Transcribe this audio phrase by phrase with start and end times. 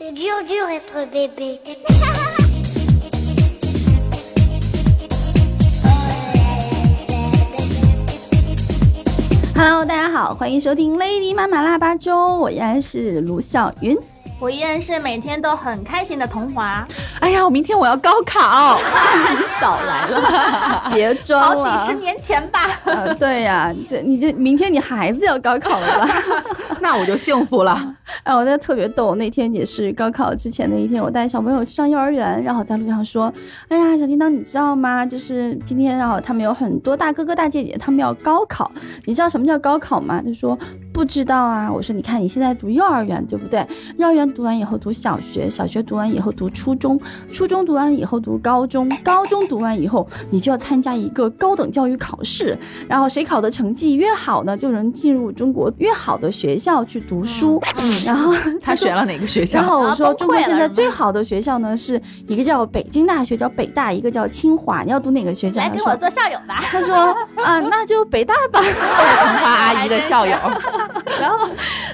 [0.00, 0.14] Hello，
[9.84, 13.98] 大家好，欢迎收听 Lady 妈妈腊八粥，我依然是卢小云。
[14.40, 16.86] 我依然是每天都很开心的童华，
[17.20, 18.78] 哎呀，我明天我要高考，
[19.30, 21.86] 你 少来了， 别装了好。
[21.86, 22.60] 几十年前吧。
[22.84, 26.08] 呃，对呀、这你这明天你孩子要高考了吧？
[26.80, 27.76] 那我就幸福了。
[28.22, 33.32] 哎，我那特别逗，那天也是高考之前的一天，我带小朋友去上幼儿园，然后在路上说，
[33.66, 35.04] 哎呀，小叮当，你知道吗？
[35.04, 38.70] 就是今天，然后他们有很多大哥哥大姐姐，他们要高考，
[39.04, 40.22] 你知道什么叫高考吗？
[40.24, 40.56] 他说
[40.98, 41.70] 不知道啊。
[41.72, 43.64] 我说你看你现在读幼儿园对不对？
[43.98, 47.00] 幼儿园读完以后读小学，小学读完以后读初中，
[47.32, 57.62] 初中读完以后读高中，高中读完以后你就要参加一个高等教育考试，然后谁考的成绩越好呢，就能进入中国越好的学校去读书。
[57.76, 59.68] 嗯然后 他选了哪个学校 然？
[59.68, 64.82] 后我啊说，中国现在最好的学校呢，是一个叫北京大学，叫北大；一个叫清华。
[64.82, 65.60] 你要读哪个学校？
[65.60, 66.64] 来跟我做校友吧。
[66.72, 66.94] 他说
[67.44, 68.60] 啊，那就北大吧。
[68.66, 70.34] 童花阿姨的校友，
[71.20, 71.48] 然后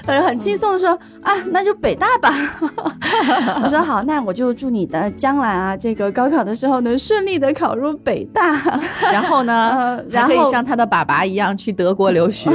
[0.05, 0.89] 呃很轻松的说
[1.21, 2.33] 啊，那就北大吧。
[3.63, 8.55] 我说好，那我就祝你的将来啊，这个高考的时候能顺利的考入北大。
[9.11, 12.49] 然后呢呃，然还可以后像他的爸爸一样去德国留学。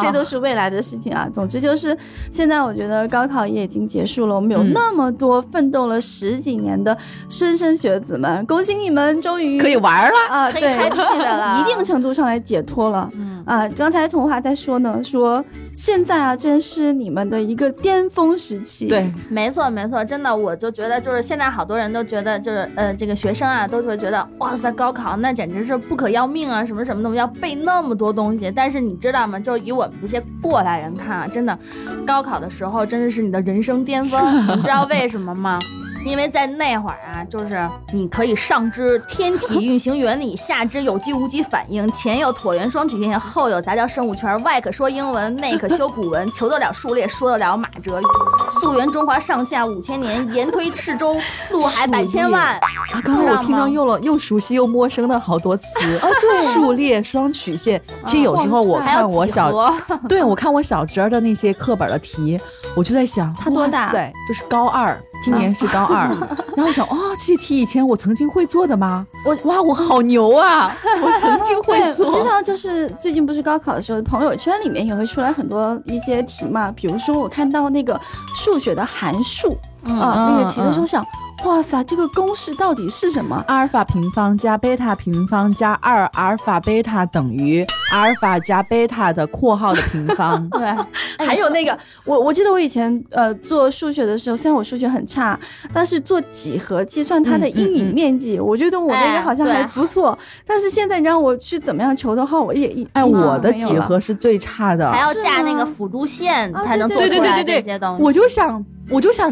[0.00, 1.28] 这都是未来的事情啊。
[1.32, 1.96] 总之就是，
[2.30, 6.96] 现在我觉得高考也已经结束了，我们有嗯那么多奋斗了十几年的
[7.28, 10.16] 莘莘学子们，恭喜你们，终于可以玩了。
[10.30, 13.08] 啊，对，可以开屁的了一定程度上来解脱了。
[13.14, 15.44] 嗯，啊，刚才童话在说呢，说
[15.78, 18.88] 现在啊，正是你们的一个巅峰时期。
[18.88, 28.50] 对，没错没错，真的，我就觉得就是现在好多人都觉得就是呃这个学生啊都会觉得哇塞高考那简直是不可要命啊什么什么的，要背那么多东西。
[28.50, 29.38] 但是你知道吗？
[29.38, 31.56] 就是以我们这些过来人看啊，真的
[32.04, 35.60] 高考的时候真的是你的人生巅峰，你知道为什么吗？
[36.04, 48.00] 因为在那会儿啊，就是你可以上知天体运行原理，下知有机无机反应，前有椭圆双曲线，后有杂交生物圈，外可说英文，内可修古文，求得了数列，说得了马哲。
[48.48, 51.16] 溯源中华上下五千年，延推赤州，
[51.50, 52.54] 陆海百千万。
[52.54, 55.98] 啊，刚才我听到知道吗又了又熟悉又陌生的好多词。
[55.98, 59.74] 啊，对，数列双曲线，其实 有时候我看我小，何，
[60.08, 62.40] 对我看我小侄儿的那些课本的题，
[62.74, 66.08] 我就在想，他多大哇塞，这是高二，今年是高二。
[66.56, 69.06] 然后我想，哦，这些题以前我曾经会做的吗？
[69.24, 70.74] 我哇，我好牛啊！
[71.02, 72.10] 我曾经会对，做。
[72.10, 78.00] 至少就是最近不是高考的时候，朋友圈里面也会出来很多一些题嘛，比如说我看到那个
[78.34, 81.06] 数学的函数嗯啊、那个题的时候嗯想，
[81.44, 83.42] 哇塞，这个公式到底是什么？
[83.46, 90.46] 阿尔法平方加贝塔平方加二阿尔法贝塔等于阿尔法加贝塔的括号的平方。
[90.50, 90.66] 对，
[91.24, 95.38] 还有那个，我我记得我以前呃做数学的时候，虽然我数学很差，
[95.72, 100.18] 但是做几何计算它的阴影嗯面积，我觉得我那个哎好像还不错。
[100.44, 105.00] 但是现在你让我去怎么样求的话，我也一哎，我的几何是最差的还。
[105.00, 108.02] 要是架那个辅助线啊才能做对出来对对对对这些东西。
[108.02, 109.30] 我就想，我就想，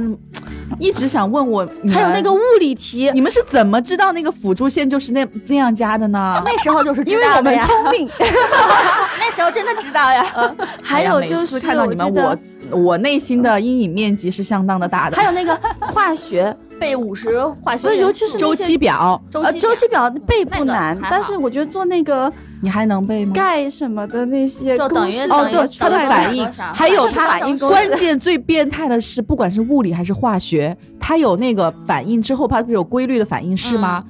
[0.78, 6.34] 一直想问我，还有那个物理题，你们是怎么知道那个辅助线就是那那样加的呢？
[6.44, 8.09] 那时候就是因为我们聪明。
[9.19, 10.25] 那时候真的知道呀。
[10.83, 12.39] 还有就是次看到你们，我
[12.78, 15.17] 我内心的阴影面积是相当的大的。
[15.17, 22.31] 还有那个化学，背五十化学尤其是周期表，呃，周期周期表背不那个难，但是我觉得做那个
[22.62, 23.33] 你还能背吗？
[23.34, 34.03] 钙什么的那些就等于哦，对，它的反应，还有它反应关键 最变态的是，不管是物理还是化学，它有那个反应之后，它不是有规律的反应式吗？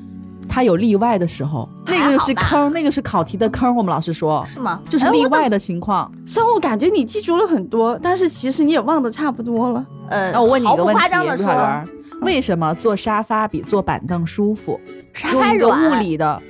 [0.48, 3.74] 它有例外的时候，那个是坑，那个是考题的坑。
[3.74, 4.80] 我们老师说，是吗？
[4.88, 6.10] 就是例外的情况。
[6.24, 9.84] 生物感觉你记住了很多，但是其实你也忘得差不多了。
[10.08, 11.88] 呃，那我问你一个问题，陆小，圆，
[12.22, 14.80] 为什么坐沙发比坐板凳舒服？
[15.12, 16.40] 沙发用一个物，理的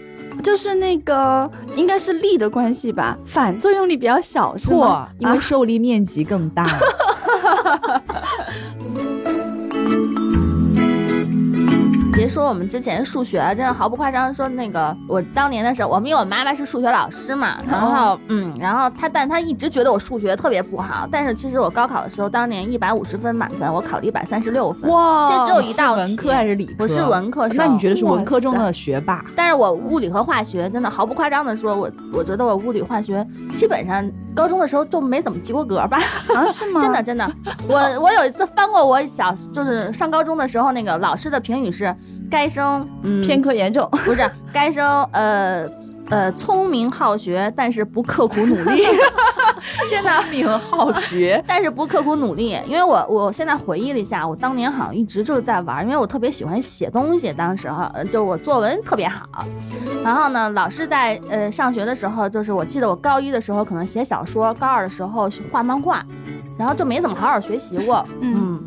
[0.43, 6.67] 就是那个应该是力的关系吧，反作用力比较小，是错吗？，因为啊受力面积更大。
[12.47, 14.33] 我们之前数学啊，真的毫不夸张。
[14.33, 21.09] 说那个我当年的时候，我们因为我妈妈是数学老师嘛，然后嗯，然后她，但她一直觉得我数学特别不好。
[21.11, 24.91] 但是其实我高考的时候，当年一百五十分满分，我考了一百三十六分。
[24.91, 26.75] 哇，其实只有一道是文题科还是理科？
[26.79, 29.25] 我是文科生那你觉得是文科中的学霸？
[29.35, 35.99] 但是我物理和化学真的毫不夸张的说，我我觉得我物理化学基本上高中的时候就没怎么及过格吧，
[36.35, 36.81] 啊是吗？
[36.83, 37.31] 真的真的。
[37.69, 41.95] 我我有一次翻过我小就是上高中的时候那个老师的评语是，
[42.31, 43.23] 该生嗯。
[43.23, 43.89] 偏科严重。
[44.05, 45.69] 不是该生呃
[46.11, 48.85] 呃聪明好学，但是不刻苦努力。
[49.91, 50.11] 真的。
[50.31, 59.45] 你很好学， 但是不刻苦努力，因为我我现在回忆了一下，我当年好像一直就是在玩，因为我特别喜欢写东西，当时哈，呃就是我作文特别好，
[60.05, 66.05] 然后呢，老师在呃上学的时候，就是我记得我高一的时候可能写小说，高二的时候画漫画，
[66.59, 68.61] 然后就没怎么好好学习过，嗯，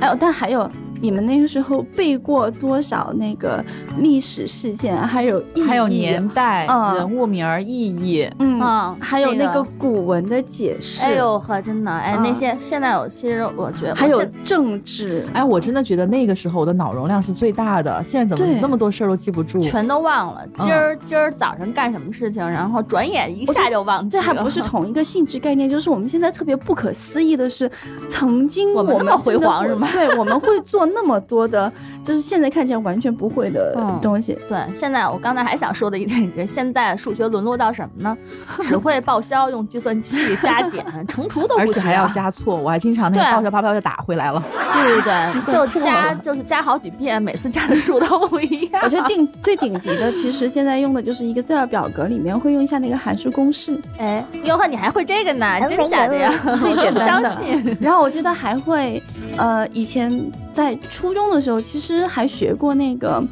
[0.00, 0.68] 哎呦，但还有
[1.00, 3.64] 你们那个时候背过多少那个
[3.98, 6.94] 历史事件，还有意义还有年代、嗯。
[6.96, 8.28] 人物名儿、意义。
[8.38, 9.66] 嗯嗯还有那个。
[9.78, 12.22] 古文的解释，哎呦呵，真的，哎，嗯。
[12.22, 19.62] 那些现在我其实我觉得还有政治，哎，我真的觉得那个时候我的脑容量是最大的，现在怎么那么多事儿都记不住？
[19.62, 20.66] 全都忘了，嗯。
[20.66, 27.70] 今儿今儿早上干什么事情，然后转眼一下就忘记了，这还不是同一个性质概念，就是我们现在特别不可思议的是，
[28.08, 29.88] 曾经我们那么辉煌是吗？
[29.92, 31.70] 对，我们会做那么多的，
[32.04, 34.36] 就是现在看起来完全不会的嗯东西。
[34.48, 38.16] 对，现在我刚才还想说的一点是，现在数学沦落到什么呢？
[38.62, 44.42] 只会报销，用计算器加减、 乘除都不学而且还要啊加错，我还经常那个报销啪啪就打回来了。
[44.72, 48.80] 对对对， 就加就是加好几遍，每次加的数都不一样。
[48.82, 55.46] 我觉得顶最顶级的，其实现在用的就是 Excel 表格里面会用一下那个函数公式，哎，哟呵，你还会这个呢？
[55.68, 56.32] 真假的呀？
[56.60, 57.76] 最简不相单的信。
[57.80, 59.02] 然后我觉得还会，
[59.36, 60.10] 呃，以前
[60.52, 63.22] 在初中的时候，其实还学过那个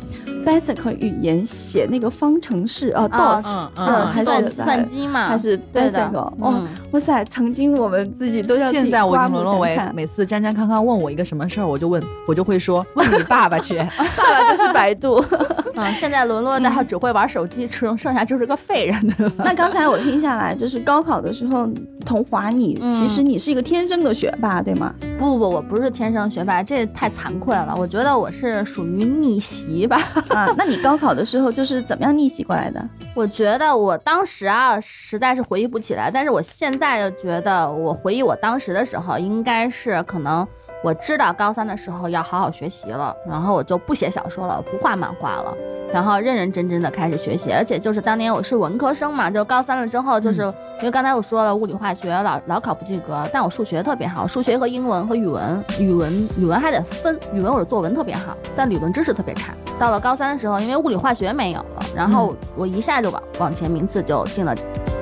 [0.49, 13.77] Basic 语言写那个方程式，呃啊，DOS，还是计算机嘛，还是 Basic，哦，嗯哇塞，曾经我们自己都要现在我已经沦落为每次詹詹康康问我一个什么事儿，我就问， 我就会说问你爸爸去。
[14.17, 15.23] 爸爸就是百度。
[15.77, 19.31] 嗯，现在沦落到只会玩手机，剩剩下就是个废人的。
[19.37, 21.69] 那刚才我听下来，就是高考的时候，
[22.05, 24.93] 童华你嗯其实你是一个天生的学霸，对吗？
[25.19, 27.77] 不不不，我不是天生学霸，这太惭愧了。
[27.79, 30.00] 我觉得我是属于逆袭吧。
[30.38, 32.81] 啊，那你高考的时候就是怎么样逆袭过来的？
[33.14, 40.46] 我觉得我当时啊，实在是回忆不起来，但是我现在就觉得，我回忆我当时的时候，应该是可能
[40.85, 45.52] 我知道高三的时候要好好学习了，然后我就不写小说了，不画漫画了。
[45.90, 59.55] 然后认认真真的开始学习，而且就是当年我是文科生嘛，就高三了之后，就是、因为刚才我说了物理化学老老考不及格，但我数学特别好，数学和英文和语文，语文语文还得分，语文我是作文特别好，但理论知识特别差。
[59.79, 64.55] 到了高三的时候，因为物理化学没有了，然后我一下就往往前名次就进了。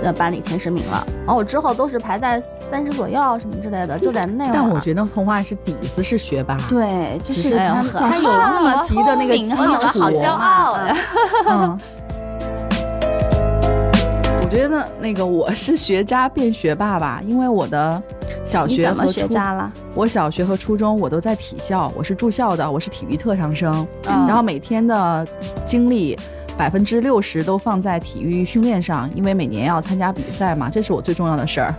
[0.03, 4.53] 呃，班里前十名了，然后我之后都是排在三十左右什么之类的，就在那会儿。
[4.53, 10.97] 但我觉得童话是底子是学霸，对，就是是他有啊逆袭的那个基础，好骄傲呀！
[11.49, 11.79] 嗯。
[14.43, 18.01] 我觉得那个我是学渣变学霸吧，因为我的
[18.47, 19.71] 小学和初学渣了？
[19.95, 25.27] 我小学和初中我都在体校，我是住校的，我是体育特长生，嗯然后每天的
[25.67, 26.17] 精力
[26.57, 31.75] 百分之六十都放在体育训练上，因为每年要参加比赛嘛，这是我最重要的事儿。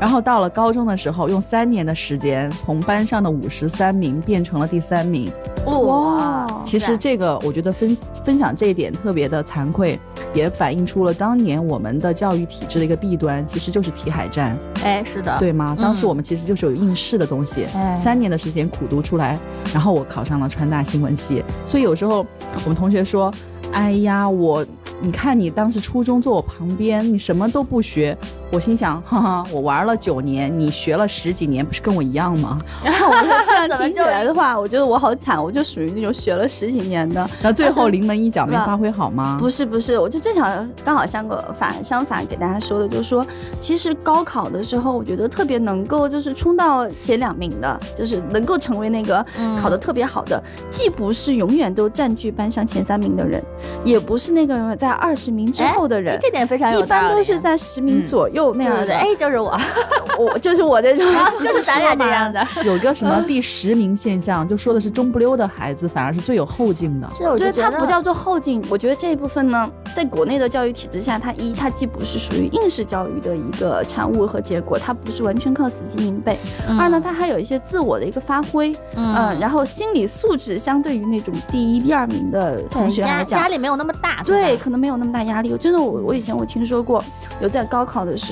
[0.00, 5.30] 然后到了高中的时候，用三年的时间从班上的五十三名变成了第三名。
[5.66, 9.98] 哇，其实这个我觉得分分享这一点特别的惭愧，
[10.32, 14.56] 也反映出了当年我们的教育体制的一个弊端，其实就是题海战。
[14.82, 15.76] 哎，是的，对吗？
[15.78, 19.38] 嗯当时我们其实就是有应试的东西，哎三年的时间苦读出来，
[19.72, 21.44] 然后我考上了川大新闻系。
[21.66, 22.26] 所以有时候
[22.64, 23.32] 我们同学说
[23.72, 24.64] ：“哎呀，我
[25.00, 28.16] 你看你当时初中坐我旁边，你什么都不学。”
[28.52, 32.58] 我心想：哈哈，我玩了九年，你学了十几年，不是跟我一样吗？
[32.84, 37.26] 然后我就这样听起来的话，我觉得我好惨，我就属于那种学了十几年的。
[37.42, 39.38] 那最后临门一脚没发挥好吗？
[39.40, 43.24] 不是不是，我就正想刚好相个反相反给大家说的，就是说，
[43.58, 53.42] 其实高考的时候，我觉得特别能够就是冲到前两名的，就是能够成为那个嗯考得特别好的，既不是永远都占据班上前三名的人，
[53.82, 56.18] 也不是那个在二十名之后的人。
[56.20, 59.56] 这点非常有一般都是在十名嗯左右那样的，哎，就是我，
[60.18, 61.04] 我就是我这种，
[61.40, 62.44] 就是咱俩这样的。
[62.64, 67.08] 有个什么第十名现象，就说的是中不溜的孩子反而是最有后劲的。
[67.14, 76.34] 是我觉得得它不叫做后劲，我觉得这一部分呢，在国内的教育体制下，它一它既不是属于应试教育的一个产物和结果，它不是完全靠死记硬背；
[76.78, 83.48] 二呢，他还有一些自我的一个发挥，嗯，然后心理素质相对于那种第一、第二名的同学来讲压压。
[83.48, 85.54] 力没有那么大，对，可能没有那么大压力。
[85.58, 87.04] 真的，我我以前我听说过，
[87.40, 88.31] 有在高考的时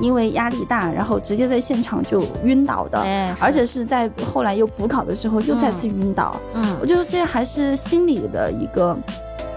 [0.00, 6.34] 因为压力大，然后直接在现场就晕倒的，哎，而且是在后来又补考的时候又再次晕倒。
[6.54, 8.96] 嗯我觉得这还是心理的一个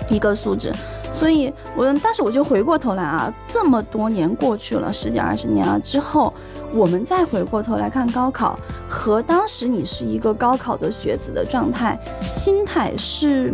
[0.09, 0.71] 一个素质。
[1.13, 6.33] 所以我，但是我就回过头来啊，这么多年过去了，十几二十年了之后，
[6.73, 8.57] 我们再回过头来看高考，
[8.89, 13.53] 和当时你是一个高考的学子的状态、心态是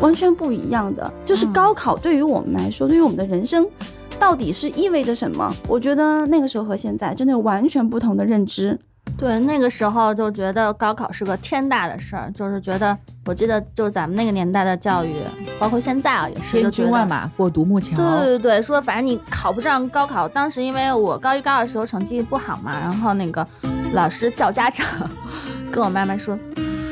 [0.00, 1.08] 完全不一样的。
[1.24, 3.64] 就是嗯高考对于我们来说，对于我们的人生。
[4.18, 5.54] 到底是意味着什么？
[5.68, 8.78] 我觉得那个时候和现在真的有完全不同的认知。
[9.18, 15.14] 对，那个时候就觉得高考是个天大的事儿，就是觉得，我记得就咱们那个年代的教育，
[15.58, 17.94] 包括现在啊，也是千军万马过独木桥。
[17.96, 23.46] 对对对，说反正你考不上高考，当时因为我高一高二的时候成绩不好嘛，然后那个
[23.92, 24.86] 老师叫家长，
[25.70, 26.36] 跟我妈妈说，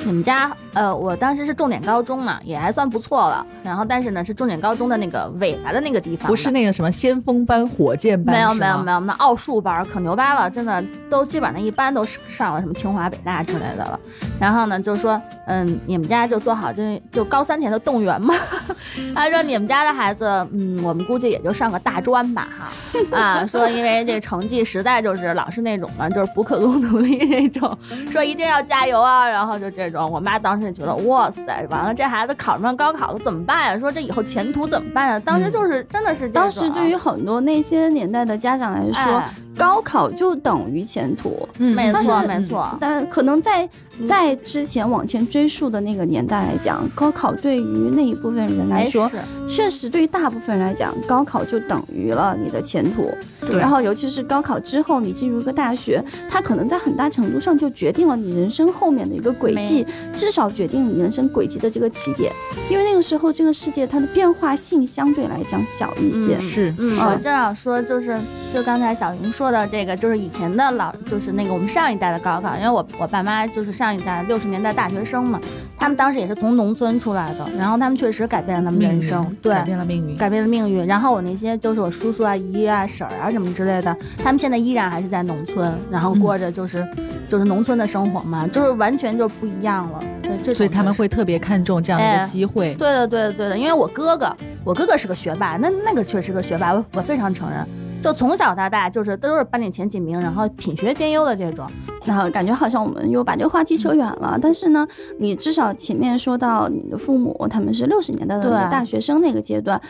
[0.04, 14.00] 你们家呃，我当时是重点高中嘛，也还算不错了，然后但是呢是重点高中的那个尾巴的那个地方，不是那个什么先锋班、火箭班，没有没有没有，那奥数班儿可牛掰了，真的都基本上一般都是上了什么清华、北大之类的了。
[14.40, 18.34] 然后呢，就说嗯，你们家就做好这就高三前的动员嘛。
[19.14, 22.72] 他说你们家的孩子，嗯，我们估计也就上个大专吧哈。
[23.16, 27.78] 啊，说因为这成绩实在就是老是那种嘛，就是不可供努力那种，
[28.10, 29.28] 说一定要加油啊。
[29.28, 33.78] 然后就这种，我妈当时也觉得哇塞，完了这孩子考上高考了怎么办呀？
[33.78, 35.22] 说这以后前途怎么办呀？
[35.24, 41.46] 当时就是、真的是这当时对于很多那些年代的家长来说，哎高考就等于前途。
[41.58, 42.74] 嗯，没错没错。
[42.80, 43.68] 但可能在
[44.08, 49.10] 在之前往前追溯的那个年代来讲，高考对于那一部分人来哎说，
[49.48, 53.10] 确实对于大部分人来讲，高考就等于了你的前途。
[53.40, 62.32] 对然后尤其是高考之后，你进入一个大学，它可能在很大程度上就决定了你人生后面的一个轨迹，至少决定你人生轨迹的这个起点。
[62.70, 66.36] 因为那个时候这个世界它的变化性相对来讲小一些。
[66.36, 68.18] 嗯是嗯，嗯我正要说，就是
[68.54, 75.40] 就刚才小云说的这个，就是以前的老，就是那个我们上一代的高考，因为我我爸妈就是上一代六十年代大学生嘛，
[75.78, 80.16] 他们当时也是从农村出来的，然后他们确实改变了他们人生，对，改变了命运。
[80.16, 80.86] 改变了命运。
[80.86, 86.86] 然后我那些就是我叔叔啊、姨姨啊、婶儿啊什么之类的，他们现在依然还是在农村，然后过着就是、
[87.28, 90.00] 就是农村的生活嘛，就是完全就不一样了。
[90.22, 92.74] 对，这所以他们会特别看重这样的一哎个机会。
[92.74, 94.34] 对的，对的，对的，因为我哥哥，
[94.64, 97.66] 我哥哥是个学霸，那那个确实是个学霸，我我非常承认。
[98.02, 101.66] 就从小到大，就是都是班里前几名，然后品学兼优的这种。
[102.04, 104.84] 然后感觉好像我们又把这个话题扯远了，但是呢，
[105.20, 109.80] 你至少前面说到你的父母他们是六十年代的大学生那个阶段，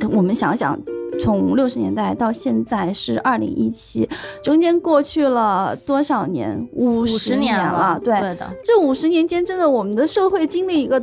[0.00, 0.76] 嗯我们想想。
[1.20, 4.08] 从六十年代到现在是二零一七，
[4.42, 6.68] 中间过去了多少年？
[6.72, 7.98] 五五十年了。
[8.02, 11.00] 对，对的，这五十年间，真的我们的社会经历一个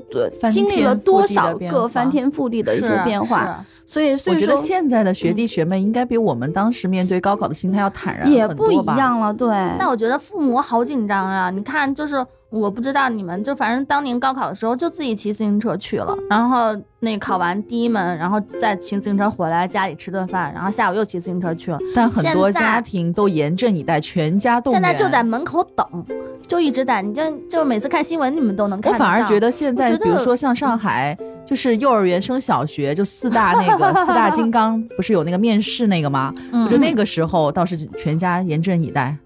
[0.50, 8.84] 经历了多少个翻天覆地的一些变化，所以所以我觉得说现在的学弟学妹应该比我们当时面对高考的心态要坦然也不一。
[8.94, 9.34] 样了。
[9.34, 11.50] 对，但我觉得父母好紧张啊！
[11.50, 21.80] 你看，就是我不知道你们，就反正当年高考的时候，就自己骑自行车去了，然后那考完第一门，然后再骑自行车回来家里吃顿饭，然后下午又骑自行车去了。
[21.96, 24.80] 但很多家庭都严阵以待，全家动员。
[24.80, 26.06] 现在就在门口等，
[26.48, 27.02] 就一直在。
[27.02, 28.98] 你就就每次看新闻，你们都能看到。
[28.98, 36.32] 我反而觉得现在，比如说像上海，就是幼儿园升小学，就四大那个 四大金刚，不是有那个面试那个吗？
[36.52, 39.18] 嗯我觉得那个时候倒是全家严阵以待。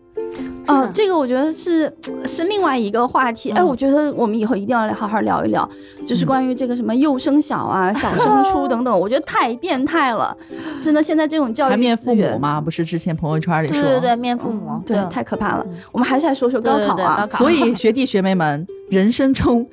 [0.67, 1.91] 哦是，这个我觉得是
[2.25, 3.51] 是另外一个话题。
[3.51, 5.67] 哎，嗯我觉得我们以后一定要来好好聊一聊，
[6.05, 10.35] 就是关于这个什么幼升小啊、小升初 等等，我觉得太变态了。
[10.81, 12.37] 真的，现在这种教育还面父母？
[12.37, 12.59] 吗？
[12.61, 13.81] 不是之前朋友圈里说。
[13.81, 15.77] 对对对，面父母，对，太可怕了嗯。
[15.91, 16.95] 我们还是来说说高考啊。
[16.95, 19.65] 对高 考所以 学弟学妹们，人生中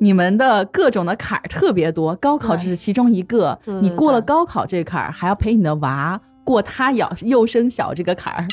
[0.00, 3.56] 你们的各种的坎儿特别多，高考只是其中一个。
[3.64, 8.44] 对对你过了高考这坎儿，还要陪你的娃过他幼幼升小这个坎儿。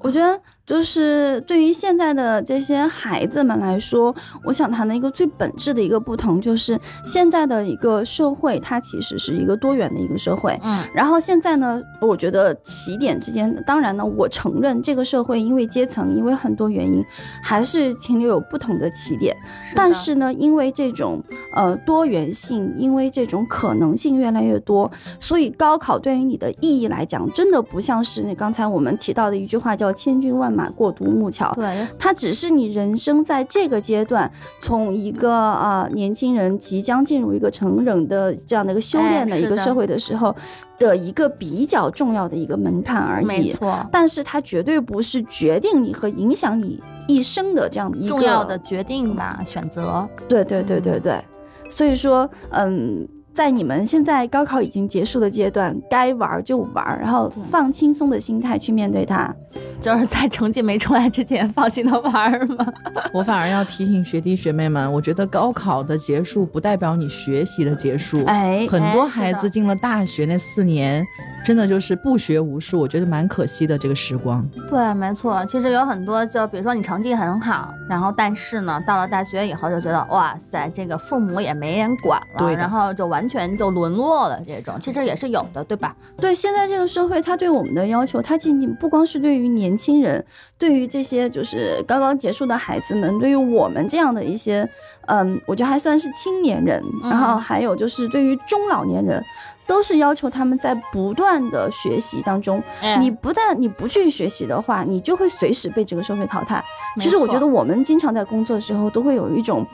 [0.00, 10.58] 我觉得就是对于现在的这些孩子们来说，我想谈的一个最本质的一个不同，就是现在的一个社会，它其实是一个多元的一个社会。
[10.62, 17.04] 嗯，然后现在呢，我觉得起点之间，当然呢，我承认这个社会因为阶层，因为很多原因，
[17.42, 19.36] 还是停留有不同的起点。
[19.68, 21.22] 是但是呢，因为这种
[21.54, 24.90] 呃多元性，因为这种可能性越来越多，
[25.20, 31.52] 所以高考对于你的意义来讲，真的不像是你刚才我们提到的一句话叫“千军万马过独木桥”。
[31.56, 34.30] 对，它只是你人生在这个阶段，
[34.62, 40.34] 从一个啊、年轻人即将进入一个成人的这样的一个修炼的一个社会的时候
[40.78, 43.26] 的一个比较重要的一个门槛而已。
[43.26, 50.08] 没错，但是它绝对不是决定你和影响你一生的这样的一个重要的决定吧，选择。
[50.28, 51.22] 对对对对对，
[51.70, 59.34] 所以说，嗯，在你们现在高考已经结束的阶段，该玩儿就玩儿，然后放轻松的心态去面对它。
[59.80, 62.64] 就是在成绩没出来之前放心的玩儿嘛。
[63.12, 68.24] 我反而要提醒学弟学妹们，我觉得高考的结束不代表你学习的结束。
[68.26, 71.04] 哎，很多孩子进了大学那四年，
[71.44, 74.42] 真的就是不学无术，我觉得蛮可惜的这个时光。
[74.70, 75.44] 对，没错。
[75.44, 84.40] 其实有很多，就比如说你成绩很好，然后但是呢，到了大学以后就觉得，哇塞，这个父母也没人管了，对然后就完全就沦落了。
[84.46, 85.94] 这种其实也是有的，对吧？
[86.16, 90.24] 对，现在这个社会，他对我们的要求，它仅仅不光是对于年轻人，
[90.56, 94.66] 对于这些就是刚刚结束的孩子们，对于我们这样的一些，
[95.08, 99.22] 嗯，我觉得还算是青年人，嗯然后还有就是对于中老年人，
[99.66, 106.62] 都是要求他们在不断的学习当中，哎你不但你不去学习的话，你就会随时被这个社会淘汰。
[106.98, 109.66] 其实我觉得我们经常在工作的时候，都会有一种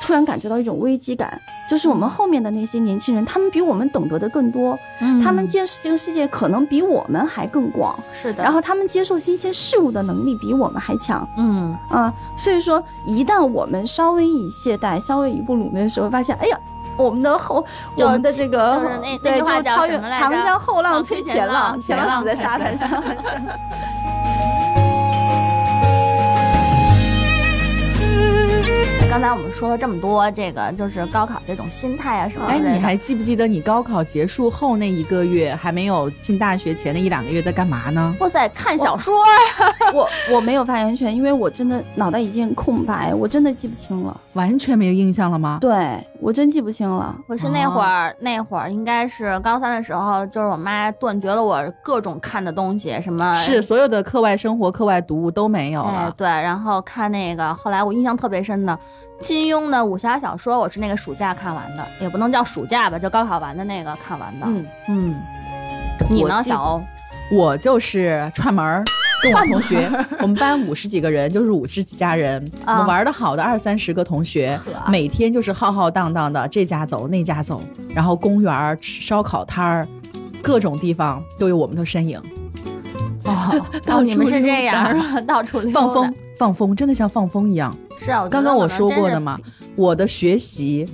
[0.00, 4.78] 突然感觉到一种危机感，就是我们后面的那些年轻人，他们比我们懂得的更多。
[5.00, 12.12] 嗯他们见识这个世界可能比我们还更广，是的，然后他们接受新鲜事物的能力比我们还强嗯，啊。
[12.36, 16.58] 所以说，一旦我们稍微一懈怠，稍微一不努力的时候，发现，哎呀。
[16.96, 17.64] 我们的后，
[17.96, 22.88] 我们的这个就是对，句话就超越长江后浪浪推推前前浪，前浪死在沙滩上。
[29.10, 32.68] 刚才我们说了这么多，这个就是高考这种心态啊什么的。
[32.68, 38.12] 你还记不记得你高考结束后那一个月，还没有进大学前的一两个月在干嘛呢？
[38.18, 39.14] 哇塞，看小说，
[39.94, 44.20] 我我没有发言权，因为我真的脑袋已经空白，我真的记不清了。
[44.32, 45.58] 完全没有印象了吗？
[45.60, 47.14] 对我真记不清了。
[47.28, 55.90] 我是那会儿，那会儿应该是高三的时候，就是我妈断绝了我各种看的东西，什么是所有的课外生活、课外读物都没有了。
[55.90, 58.76] 哎对，然后看那个，后来我印象特别深的
[59.20, 64.46] 金庸的武侠小说，我是那个暑假看完的，也不能叫暑假吧，就高考完的那个看完的。
[64.46, 65.14] 嗯，嗯，
[66.08, 66.82] 你呢，小欧？
[67.30, 68.82] 我就是串门儿。
[69.24, 69.90] 跟我同学，
[70.20, 77.60] 我们班五十几个人，就是五十几家人，我啊们玩的好的二三十个同学，每天就是浩浩荡荡的，这家走那家走，
[77.94, 79.88] 然后公园烧烤摊儿，
[80.42, 82.20] 各种地方都有我们的身影。
[83.24, 85.26] 哦， 到哦，你们处是这样？
[85.26, 87.74] 到处溜放风，放风，真的像放风一样。
[87.98, 89.40] 是啊，刚刚我说过的嘛，嘛，
[89.76, 90.86] 我的学习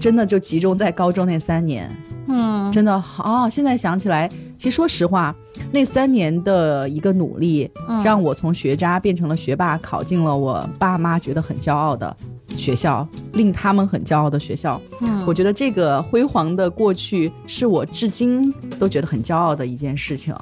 [0.00, 1.88] 真的就集中在高中那三年，
[2.26, 3.48] 嗯，真的好、哦。
[3.48, 4.28] 现在想起来，
[4.62, 5.34] 其实说实话，
[5.72, 12.16] 那三年的一个努力，嗯让我从学渣变成了学霸，考进了我爸妈觉得很骄傲的
[12.56, 14.80] 学校，令他们很骄傲的学校。
[15.00, 20.32] 嗯我觉得这个辉煌的过去，是我至今都觉得很骄傲的一件事情。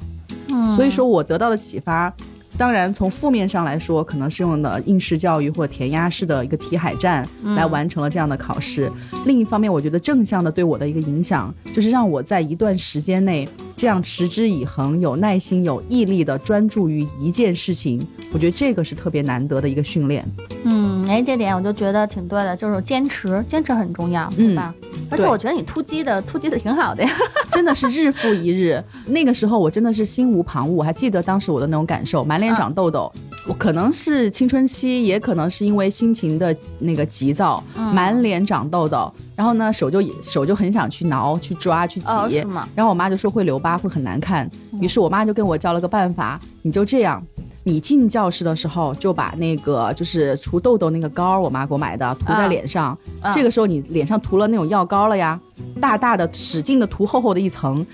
[0.49, 2.13] 嗯所以说我得到的启发，
[2.57, 8.91] 当然从负面上来说，可能是用的应试教育或填鸭式的一个题海战来完成了这样的考试。
[9.25, 18.05] 另一方面，我觉得正向的对我的一个影响，就是让我在一段时间内这样持之以恒、有耐心、有毅力的专注于一件事情。
[18.33, 20.23] 我觉得这个是特别难得的一个训练。
[20.63, 24.73] 嗯，哎，这点我就觉得挺对的，就是坚持，坚持很重要，对吧？
[25.11, 27.09] 而且我觉得你突击的突击的挺好的呀。
[27.51, 28.83] 真的是日复一日。
[29.07, 33.11] 那个时候我真的是心无旁骛，我还记得当时我的那种感受，满脸长痘痘。
[33.47, 39.11] 我可能是青春期，也可能是因为心情的那个急躁，嗯满脸长痘痘。
[39.35, 42.05] 然后呢，手就手就很想去挠、去抓、去挤。
[42.05, 42.67] 哦，是吗？
[42.75, 44.49] 然后我妈就说会留疤，会很难看。
[44.79, 47.21] 于是我妈就跟我教了个办法，你就这样。
[47.63, 52.97] 你进教室的时候，就把那个就是除痘痘那个膏，我妈给我买的，涂在啊脸上。
[53.21, 55.39] 啊这个时候你脸上涂了那种药膏了呀，
[55.79, 57.85] 大大的使劲的涂厚厚的一层，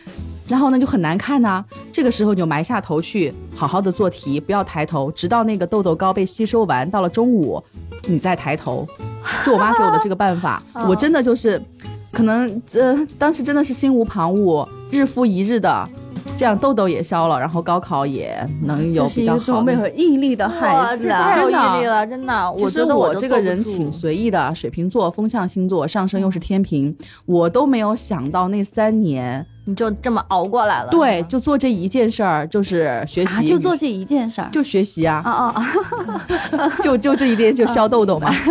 [0.47, 7.61] 然后呢就很难看呐、这个时候你就埋下头去，好好的做题，不要抬头，直到那个痘痘膏被吸收完，到了中午
[8.07, 8.87] 你再抬头。
[9.45, 11.61] 就我妈给我的这个办法，哦 我真的就是，
[12.13, 15.89] 可能呃当时真的是心无旁骛，日复一日的。
[16.37, 19.87] 这样痘痘也消了，然后高考也能有比较好一个多么有。
[19.89, 21.31] 毅力的，孩子啊！
[21.31, 22.53] 太有真的毅力了，真的。
[22.57, 26.95] 其实我觉得就我这个人挺随意的，水瓶座，风象星座，上升又是天平，
[27.25, 30.89] 我都没有想到那三年，你就这么熬过来了。
[30.91, 34.49] 对，就做这一件事儿，就是学习，啊，就做这一件事儿。
[34.51, 36.71] 就学习啊，啊啊啊！
[36.83, 38.31] 就就这一点就消痘痘嘛。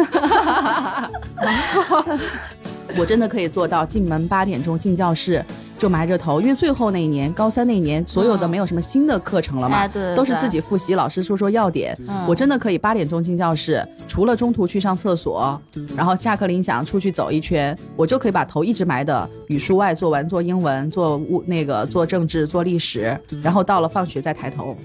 [2.99, 5.45] 我真的可以做到，进门八点钟进教室
[5.79, 11.97] 就埋着头，因为最后那一年，高三那一年，所有的嗯没有什么新的课程了嘛，哎对对都是自己复习，老师说说要点。
[12.09, 15.61] 嗯我真的可以八点钟进教室，除了中途去上厕所，
[15.97, 24.77] 然后下课铃响出去走一圈，我就可以把头一直埋的语数外做完，做英文，做物那个做政治，做历史，然后到了放学再抬头。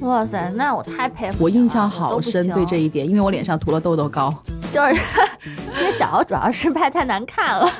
[0.00, 1.38] 哇塞，那我太佩服了。
[1.40, 4.34] 我印象好深，对这一点，因为我脸上涂了痘痘膏。
[4.72, 5.00] 就是，
[5.92, 7.70] 小敖主要是拍太难看了，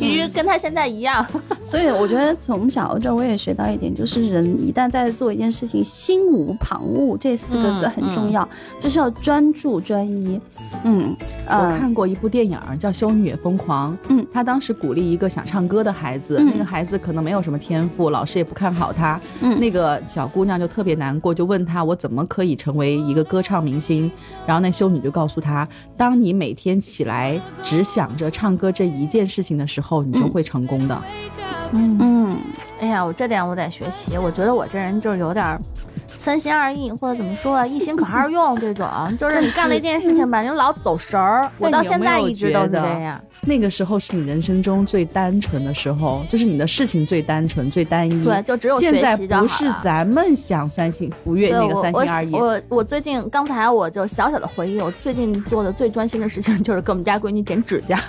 [0.00, 1.24] 因为跟他现在一样。
[1.64, 8.46] 所以我觉得从小这我也学到一点，就是人一旦在做一件事情，心无旁骛这四个字很重要，
[8.78, 10.40] 就是要专注专一。
[10.84, 11.16] 嗯，
[11.46, 24.10] 我呃，看过一部电影叫《修女也疯狂》，嗯，他当时鼓励一个想唱歌的孩子，嗯那个孩子可能没有什么天赋，老师也不看好他，嗯那个小姑娘就特别难过，就问他我怎么可以成为一个歌唱明星？
[24.46, 25.66] 然后那修女就告诉他，
[25.96, 31.02] 当你每天起来只想着唱歌这一件事情的时候，你就会成功的。
[31.72, 32.38] 嗯，嗯，
[32.80, 34.18] 哎呀，我这点我得学习。
[34.18, 35.58] 我觉得我这人就是有点
[36.06, 38.86] 三心二意，或者怎么说啊，一心可二用这种。
[39.18, 41.50] 就是你干了一件事情吧，你老走神儿。
[41.58, 43.20] 我到现在一直都是这样。
[43.44, 48.24] 那个时候是你人生中最单纯的时候，就是你的事情最单纯、最单一。
[48.24, 49.48] 对，就只有学现在习就好了。
[49.48, 52.32] 不是咱们想三心不悦对那个我我三心二意。
[52.32, 58.00] 我我最近刚才我就小小的回忆，我最近做的最专心的事情就是给我们家闺女剪指甲，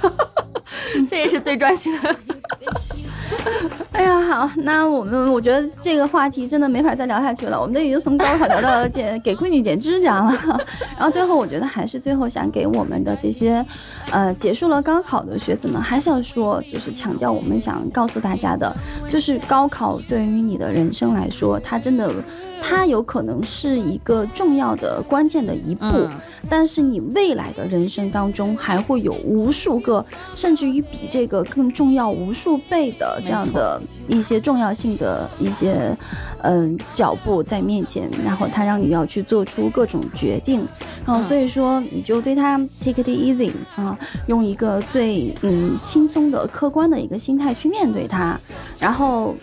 [1.10, 2.16] 这也是最专心的。
[3.92, 10.32] 哎呀，好，那我们我觉得这个话题真的没法再聊下去了，我们都已经从高考聊到剪给闺女剪指甲了，
[10.98, 13.64] 然后最后我觉得还是最后想给我们的这些，
[14.12, 18.76] 呃，结束了高考的学子们，还是要说，就是强调我们想告诉大家的，
[19.10, 22.12] 就是高考对于你的人生来说，它真的，
[22.66, 26.10] 它有可能是一个重要的关键的一步，嗯。
[26.50, 35.96] 但是你未来的人生当中还会有无数个，甚至于比这个更重要无数倍的这样的一些重要性的一些，
[36.42, 40.66] 嗯、脚步在面前，然后它让你要去做出各种决定，
[41.06, 43.98] 然后所以说你就对它 take it easy 啊，
[44.28, 48.40] 用一个最嗯轻松的、客观的一个心态去面对它，
[48.80, 49.36] 然后。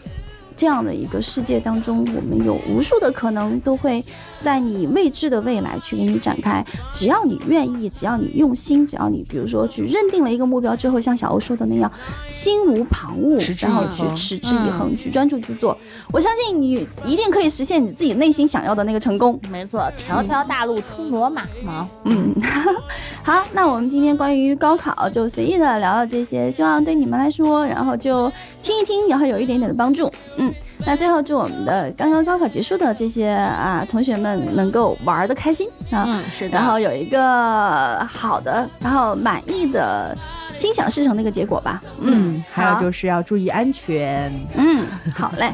[0.60, 4.04] 这样的一个世界当中，我们有无数的可能都会
[4.42, 6.62] 在你未知的未来去给你展开。
[6.92, 11.90] 只要你愿意，只要你用心，只要你比如说去认定了一个目标之后，像小欧说的那样，
[12.28, 15.74] 心无旁骛，然后去持之以恒，去专注去做。
[16.12, 19.40] 我相信你一定可以实现你自己内心想要的那个成功。
[19.50, 21.88] 没错，条条大路通罗马嘛。
[22.04, 22.34] 嗯，
[23.24, 28.30] 好，那我们今天关于高考就随意的聊聊这些，希望对你们来说，然后就
[28.62, 30.12] 听一听，然后有一点点的帮助。
[30.36, 30.49] 嗯，
[30.86, 36.56] 那最后祝我们的刚刚高考结束的这些啊同学们能够玩的开心啊，嗯，是的。
[36.56, 40.16] 然后有一个好的，然后满意的、
[40.52, 41.82] 心想事成的一个结果吧。
[42.00, 44.32] 嗯，还有就是要注意安全。
[44.56, 45.52] 嗯，好嘞。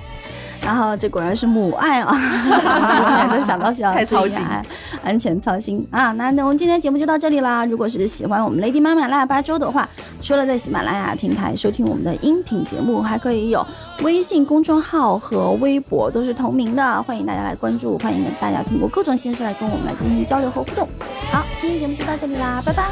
[0.67, 4.37] 然后这果然是母爱啊，哈哈哈，想到就要超心，
[5.05, 6.11] 安全操心啊。
[6.15, 9.89] 那那我们今天节目就到这里啦，如果是喜欢我们 lady 妈妈腊八粥的话，
[10.21, 13.65] 除了在喜马拉雅平台收听我们的音频节目，还可以有
[14.03, 20.89] 微信公众号和微博都是同名的，欢迎大家来关注，欢迎大家通过各种形式来跟我们来进行交流和互动。
[21.31, 22.87] 好，今天节目就到这里啦， 拜拜。